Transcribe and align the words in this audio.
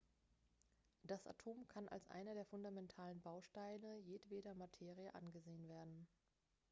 das 1.03 1.27
atom 1.27 1.67
kann 1.67 1.87
als 1.87 2.09
einer 2.09 2.33
der 2.33 2.47
fundamentalen 2.47 3.21
bausteine 3.21 3.99
jedweder 3.99 4.55
materie 4.55 5.13
angesehen 5.13 5.67
werden 5.67 6.07